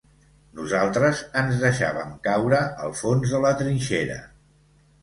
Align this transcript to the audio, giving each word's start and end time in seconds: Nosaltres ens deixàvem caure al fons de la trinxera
Nosaltres 0.59 1.21
ens 1.41 1.61
deixàvem 1.65 2.17
caure 2.29 2.65
al 2.87 2.99
fons 3.03 3.37
de 3.37 3.47
la 3.47 3.55
trinxera 3.63 4.19